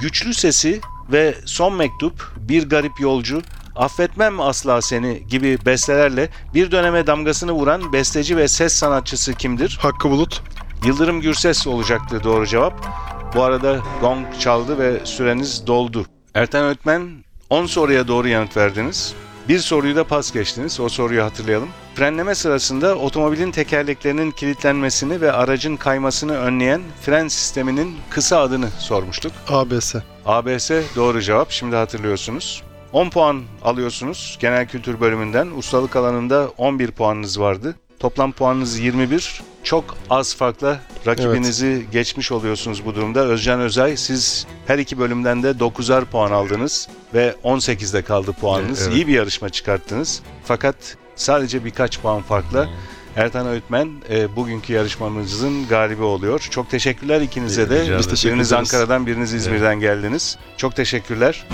Güçlü 0.00 0.34
Sesi 0.34 0.80
ve 1.12 1.34
Son 1.44 1.74
Mektup, 1.74 2.32
Bir 2.36 2.68
Garip 2.68 3.00
Yolcu, 3.00 3.42
Affetmem 3.76 4.40
Asla 4.40 4.82
Seni 4.82 5.26
gibi 5.26 5.58
bestelerle 5.66 6.28
bir 6.54 6.70
döneme 6.70 7.06
damgasını 7.06 7.52
vuran 7.52 7.92
besteci 7.92 8.36
ve 8.36 8.48
ses 8.48 8.72
sanatçısı 8.72 9.34
kimdir? 9.34 9.78
Hakkı 9.80 10.10
Bulut. 10.10 10.42
Yıldırım 10.84 11.20
Gürses 11.20 11.66
olacaktı 11.66 12.24
doğru 12.24 12.46
cevap. 12.46 12.86
Bu 13.34 13.42
arada 13.42 13.80
gong 14.00 14.26
çaldı 14.40 14.78
ve 14.78 15.00
süreniz 15.04 15.66
doldu. 15.66 16.06
Erten 16.34 16.64
Öğretmen 16.64 17.10
10 17.50 17.66
soruya 17.66 18.08
doğru 18.08 18.28
yanıt 18.28 18.56
verdiniz. 18.56 19.14
Bir 19.48 19.58
soruyu 19.58 19.96
da 19.96 20.04
pas 20.04 20.32
geçtiniz. 20.32 20.80
O 20.80 20.88
soruyu 20.88 21.24
hatırlayalım. 21.24 21.68
Frenleme 21.94 22.34
sırasında 22.34 22.94
otomobilin 22.96 23.50
tekerleklerinin 23.50 24.30
kilitlenmesini 24.30 25.20
ve 25.20 25.32
aracın 25.32 25.76
kaymasını 25.76 26.36
önleyen 26.36 26.82
fren 27.02 27.28
sisteminin 27.28 27.96
kısa 28.10 28.38
adını 28.38 28.70
sormuştuk. 28.78 29.32
ABS. 29.48 29.94
ABS 30.26 30.70
doğru 30.96 31.20
cevap. 31.20 31.50
Şimdi 31.50 31.76
hatırlıyorsunuz. 31.76 32.62
10 32.92 33.10
puan 33.10 33.42
alıyorsunuz 33.62 34.38
genel 34.40 34.68
kültür 34.68 35.00
bölümünden. 35.00 35.50
Ustalık 35.56 35.96
alanında 35.96 36.48
11 36.58 36.90
puanınız 36.90 37.40
vardı. 37.40 37.74
Toplam 38.04 38.32
puanınız 38.32 38.78
21. 38.78 39.42
Çok 39.62 39.96
az 40.10 40.36
farkla 40.36 40.80
rakibinizi 41.06 41.86
geçmiş 41.92 42.32
oluyorsunuz 42.32 42.84
bu 42.86 42.94
durumda. 42.94 43.20
Özcan 43.20 43.60
Özay 43.60 43.96
siz 43.96 44.46
her 44.66 44.78
iki 44.78 44.98
bölümden 44.98 45.42
de 45.42 45.50
9'ar 45.50 46.04
puan 46.04 46.32
aldınız 46.32 46.88
ve 47.14 47.34
18'de 47.44 48.02
kaldı 48.02 48.32
puanınız. 48.32 48.82
Evet. 48.82 48.96
İyi 48.96 49.06
bir 49.06 49.12
yarışma 49.12 49.48
çıkarttınız. 49.48 50.22
Fakat 50.44 50.76
sadece 51.16 51.64
birkaç 51.64 52.00
puan 52.00 52.22
farkla 52.22 52.68
Ertan 53.16 53.46
Öğütmen 53.46 53.90
e, 54.10 54.36
bugünkü 54.36 54.72
yarışmamızın 54.72 55.68
galibi 55.68 56.02
oluyor. 56.02 56.48
Çok 56.50 56.70
teşekkürler 56.70 57.20
ikinize 57.20 57.70
de. 57.70 57.98
Biz 57.98 58.08
teşekkür 58.08 58.34
Biriniz 58.34 58.52
ederiz. 58.52 58.72
Ankara'dan, 58.72 59.06
biriniz 59.06 59.34
İzmir'den 59.34 59.80
geldiniz. 59.80 60.38
Çok 60.56 60.76
teşekkürler. 60.76 61.46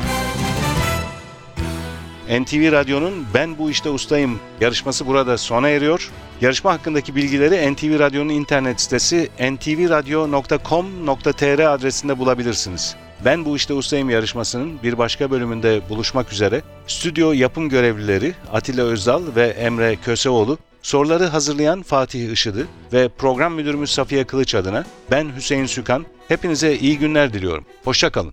NTV 2.30 2.72
Radyo'nun 2.72 3.26
Ben 3.34 3.58
Bu 3.58 3.70
İşte 3.70 3.90
Ustayım 3.90 4.40
yarışması 4.60 5.06
burada 5.06 5.38
sona 5.38 5.68
eriyor. 5.68 6.10
Yarışma 6.40 6.72
hakkındaki 6.72 7.16
bilgileri 7.16 7.72
NTV 7.72 7.98
Radyo'nun 7.98 8.28
internet 8.28 8.80
sitesi 8.80 9.30
ntvradio.com.tr 9.40 11.74
adresinde 11.74 12.18
bulabilirsiniz. 12.18 12.96
Ben 13.24 13.44
Bu 13.44 13.56
İşte 13.56 13.74
Ustayım 13.74 14.10
yarışmasının 14.10 14.82
bir 14.82 14.98
başka 14.98 15.30
bölümünde 15.30 15.80
buluşmak 15.88 16.32
üzere. 16.32 16.62
Stüdyo 16.86 17.32
yapım 17.32 17.68
görevlileri 17.68 18.34
Atilla 18.52 18.84
Özdal 18.84 19.22
ve 19.36 19.46
Emre 19.46 19.96
Köseoğlu, 19.96 20.58
soruları 20.82 21.24
hazırlayan 21.24 21.82
Fatih 21.82 22.32
Işıdı 22.32 22.66
ve 22.92 23.08
program 23.08 23.54
müdürümüz 23.54 23.90
Safiye 23.90 24.24
Kılıç 24.24 24.54
adına 24.54 24.84
ben 25.10 25.36
Hüseyin 25.36 25.66
Sükan. 25.66 26.06
Hepinize 26.28 26.76
iyi 26.76 26.98
günler 26.98 27.32
diliyorum. 27.32 27.64
Hoşçakalın. 27.84 28.32